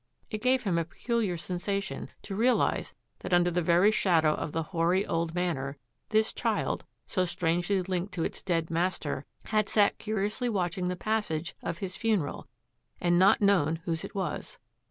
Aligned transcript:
It 0.31 0.41
gave 0.41 0.63
him 0.63 0.79
a 0.79 0.83
peculiar 0.85 1.37
sensation 1.37 2.09
to 2.23 2.35
realise 2.35 2.95
that 3.19 3.35
under 3.35 3.51
the 3.51 3.61
very 3.61 3.91
shadow 3.91 4.33
of 4.33 4.51
the 4.51 4.63
hoary 4.63 5.05
old 5.05 5.35
Manor 5.35 5.77
this 6.09 6.33
child, 6.33 6.85
so 7.05 7.23
strangely 7.23 7.83
linked 7.83 8.11
to 8.15 8.23
its 8.23 8.41
dead 8.41 8.71
master, 8.71 9.27
had 9.45 9.69
sat 9.69 9.99
curiously 9.99 10.49
watching 10.49 10.87
the 10.87 10.95
pas 10.95 11.27
sage 11.27 11.55
of 11.61 11.77
his 11.77 11.97
funeral, 11.97 12.47
and 12.99 13.19
not 13.19 13.41
known 13.41 13.75
whose 13.85 14.03
it 14.03 14.15
was. 14.15 14.57